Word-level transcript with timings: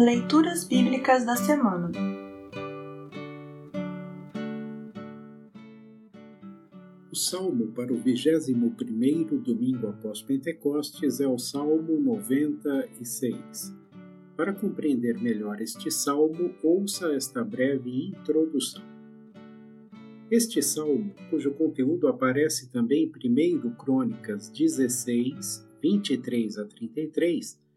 Leituras 0.00 0.62
Bíblicas 0.62 1.26
da 1.26 1.34
Semana 1.34 1.90
O 7.10 7.16
salmo 7.16 7.72
para 7.72 7.92
o 7.92 8.00
21º 8.00 9.42
domingo 9.42 9.88
após 9.88 10.22
Pentecostes 10.22 11.18
é 11.18 11.26
o 11.26 11.36
Salmo 11.36 11.98
96. 11.98 13.74
Para 14.36 14.52
compreender 14.52 15.20
melhor 15.20 15.60
este 15.60 15.90
salmo, 15.90 16.54
ouça 16.62 17.12
esta 17.12 17.42
breve 17.42 18.10
introdução. 18.10 18.84
Este 20.30 20.62
salmo, 20.62 21.12
cujo 21.28 21.50
conteúdo 21.54 22.06
aparece 22.06 22.70
também 22.70 23.10
em 23.24 23.56
1 23.56 23.70
Crônicas 23.74 24.48
16, 24.48 25.68
23 25.82 26.58
a 26.58 26.64
33, 26.66 27.67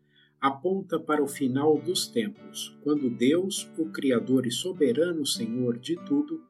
aponta 0.41 0.99
para 0.99 1.23
o 1.23 1.27
final 1.27 1.77
dos 1.77 2.07
tempos, 2.07 2.75
quando 2.83 3.11
Deus, 3.11 3.71
o 3.77 3.85
Criador 3.85 4.47
e 4.47 4.51
soberano 4.51 5.23
Senhor 5.23 5.77
de 5.77 5.95
tudo, 5.97 6.41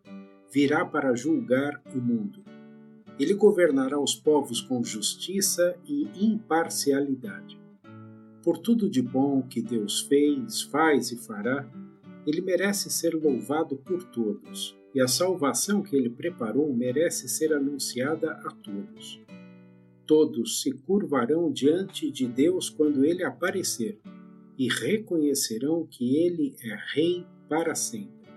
virá 0.50 0.86
para 0.86 1.14
julgar 1.14 1.82
o 1.94 2.00
mundo. 2.00 2.42
Ele 3.20 3.34
governará 3.34 4.00
os 4.00 4.16
povos 4.16 4.62
com 4.62 4.82
justiça 4.82 5.76
e 5.86 6.08
imparcialidade. 6.26 7.60
Por 8.42 8.58
tudo 8.58 8.90
de 8.90 9.02
bom 9.02 9.42
que 9.42 9.62
Deus 9.62 10.00
fez, 10.00 10.62
faz 10.62 11.12
e 11.12 11.18
fará, 11.18 11.70
ele 12.26 12.40
merece 12.40 12.90
ser 12.90 13.14
louvado 13.14 13.76
por 13.76 14.04
todos, 14.04 14.74
e 14.96 15.02
a 15.02 15.08
salvação 15.08 15.82
que 15.82 15.98
ele 15.98 16.10
preparou 16.10 16.74
merece 16.74 17.28
ser 17.28 17.54
anunciada 17.54 18.32
a 18.32 18.52
todos 18.52 19.22
todos 20.12 20.62
se 20.62 20.74
curvarão 20.74 21.50
diante 21.50 22.12
de 22.12 22.28
Deus 22.28 22.70
quando 22.70 23.06
ele 23.06 23.24
aparecer 23.24 23.98
e 24.58 24.68
reconhecerão 24.68 25.88
que 25.90 26.18
ele 26.18 26.54
é 26.62 26.78
Rei 26.94 27.26
para 27.48 27.74
sempre. 27.76 28.28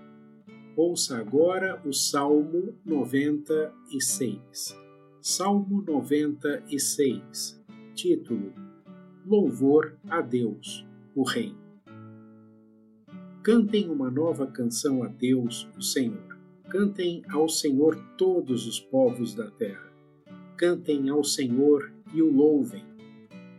Ouça 0.73 1.17
agora 1.17 1.81
o 1.85 1.91
Salmo 1.91 2.73
96. 2.85 4.73
Salmo 5.19 5.81
96. 5.81 7.61
Título: 7.93 8.53
Louvor 9.27 9.97
a 10.07 10.21
Deus, 10.21 10.87
o 11.13 11.23
Rei. 11.23 11.53
Cantem 13.43 13.89
uma 13.89 14.09
nova 14.09 14.47
canção 14.47 15.03
a 15.03 15.09
Deus, 15.09 15.67
o 15.77 15.81
Senhor. 15.81 16.39
Cantem 16.69 17.21
ao 17.27 17.49
Senhor 17.49 18.01
todos 18.17 18.65
os 18.65 18.79
povos 18.79 19.35
da 19.35 19.51
terra 19.51 19.93
Cantem 20.57 21.09
ao 21.09 21.21
Senhor 21.21 21.91
e 22.13 22.21
o 22.21 22.31
louvem. 22.31 22.85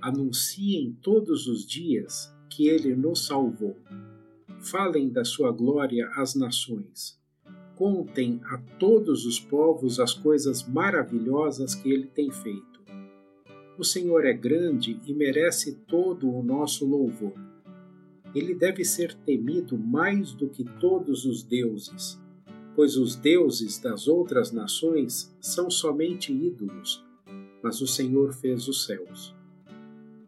Anunciem 0.00 0.96
todos 1.02 1.46
os 1.46 1.66
dias 1.66 2.34
que 2.48 2.68
ele 2.68 2.96
nos 2.96 3.26
salvou. 3.26 3.76
Falem 4.60 5.10
da 5.10 5.22
sua 5.22 5.52
glória 5.52 6.08
às 6.14 6.34
nações. 6.34 7.20
Contem 7.74 8.40
a 8.44 8.56
todos 8.78 9.26
os 9.26 9.38
povos 9.38 10.00
as 10.00 10.14
coisas 10.14 10.66
maravilhosas 10.66 11.74
que 11.74 11.90
ele 11.90 12.06
tem 12.06 12.30
feito. 12.30 12.80
O 13.76 13.84
Senhor 13.84 14.24
é 14.24 14.32
grande 14.32 14.98
e 15.06 15.12
merece 15.12 15.74
todo 15.86 16.30
o 16.30 16.42
nosso 16.42 16.86
louvor. 16.86 17.34
Ele 18.34 18.54
deve 18.54 18.86
ser 18.86 19.12
temido 19.12 19.76
mais 19.76 20.32
do 20.32 20.48
que 20.48 20.64
todos 20.80 21.26
os 21.26 21.42
deuses 21.42 22.18
pois 22.76 22.98
os 22.98 23.16
deuses 23.16 23.78
das 23.78 24.06
outras 24.06 24.52
nações 24.52 25.34
são 25.40 25.70
somente 25.70 26.30
ídolos, 26.30 27.02
mas 27.62 27.80
o 27.80 27.86
Senhor 27.86 28.34
fez 28.34 28.68
os 28.68 28.84
céus. 28.84 29.34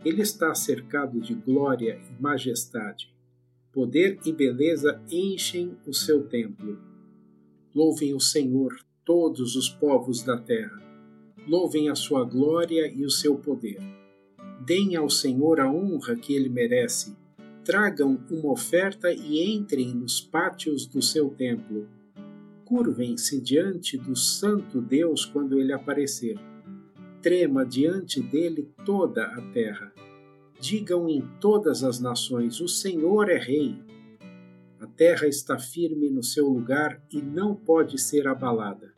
Ele 0.02 0.22
está 0.22 0.54
cercado 0.54 1.20
de 1.20 1.34
glória 1.34 2.00
e 2.10 2.22
majestade. 2.22 3.14
Poder 3.70 4.18
e 4.24 4.32
beleza 4.32 4.98
enchem 5.10 5.76
o 5.86 5.92
seu 5.92 6.26
templo. 6.26 6.78
Louvem 7.74 8.14
o 8.14 8.20
Senhor, 8.20 8.74
todos 9.04 9.54
os 9.54 9.68
povos 9.68 10.22
da 10.22 10.38
terra. 10.38 10.82
Louvem 11.46 11.90
a 11.90 11.94
sua 11.94 12.24
glória 12.24 12.90
e 12.90 13.04
o 13.04 13.10
seu 13.10 13.36
poder. 13.36 13.78
Deem 14.64 14.96
ao 14.96 15.10
Senhor 15.10 15.60
a 15.60 15.70
honra 15.70 16.16
que 16.16 16.34
ele 16.34 16.48
merece. 16.48 17.14
Tragam 17.62 18.18
uma 18.30 18.50
oferta 18.50 19.12
e 19.12 19.44
entrem 19.54 19.94
nos 19.94 20.18
pátios 20.18 20.86
do 20.86 21.02
seu 21.02 21.28
templo 21.28 21.86
curvem-se 22.68 23.40
diante 23.40 23.96
do 23.96 24.14
Santo 24.14 24.82
Deus 24.82 25.24
quando 25.24 25.58
ele 25.58 25.72
aparecer. 25.72 26.38
Trema 27.22 27.64
diante 27.64 28.20
dele 28.20 28.70
toda 28.84 29.24
a 29.24 29.40
terra. 29.52 29.90
Digam 30.60 31.08
em 31.08 31.22
todas 31.40 31.82
as 31.82 31.98
nações: 31.98 32.60
O 32.60 32.68
Senhor 32.68 33.30
é 33.30 33.38
Rei. 33.38 33.74
A 34.78 34.86
terra 34.86 35.26
está 35.26 35.58
firme 35.58 36.10
no 36.10 36.22
seu 36.22 36.46
lugar 36.46 37.02
e 37.10 37.22
não 37.22 37.54
pode 37.54 37.98
ser 37.98 38.28
abalada. 38.28 38.92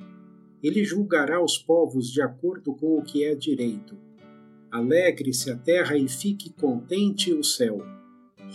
Ele 0.60 0.84
julgará 0.84 1.42
os 1.42 1.56
povos 1.56 2.10
de 2.10 2.20
acordo 2.20 2.74
com 2.74 2.98
o 2.98 3.02
que 3.02 3.24
é 3.24 3.36
direito. 3.36 3.96
Alegre-se 4.68 5.48
a 5.48 5.56
terra 5.56 5.96
e 5.96 6.08
fique 6.08 6.52
contente 6.52 7.32
o 7.32 7.44
céu. 7.44 7.80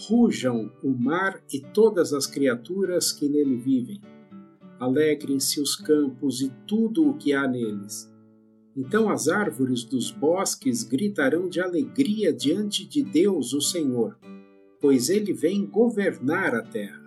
Rujam 0.08 0.70
o 0.84 0.90
mar 0.90 1.42
e 1.52 1.62
todas 1.62 2.12
as 2.12 2.28
criaturas 2.28 3.14
que 3.14 3.30
nele 3.30 3.56
vivem 3.56 4.02
alegrem-se 4.80 5.62
os 5.62 5.76
campos 5.76 6.42
e 6.42 6.52
tudo 6.68 7.10
o 7.10 7.18
que 7.18 7.34
há 7.34 7.48
neles. 7.48 8.12
Então 8.76 9.10
as 9.10 9.28
árvores 9.28 9.84
dos 9.84 10.12
bosques 10.12 10.84
gritarão 10.84 11.48
de 11.48 11.62
alegria 11.62 12.34
diante 12.34 12.86
de 12.86 13.02
Deus, 13.02 13.54
o 13.54 13.62
Senhor, 13.62 14.18
pois 14.82 15.10
ele 15.10 15.34
vem 15.34 15.66
governar 15.66 16.54
a 16.54 16.62
terra. 16.62 17.02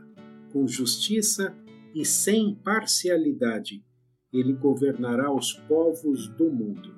Com 0.52 0.66
justiça 0.66 1.54
e 1.94 2.04
sem 2.04 2.54
parcialidade, 2.54 3.84
ele 4.32 4.54
governará 4.54 5.32
os 5.32 5.52
povos 5.52 6.26
do 6.28 6.50
mundo. 6.50 6.94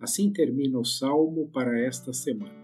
Assim 0.00 0.32
termina 0.32 0.78
o 0.78 0.84
salmo 0.84 1.48
para 1.50 1.80
esta 1.80 2.12
semana. 2.12 2.63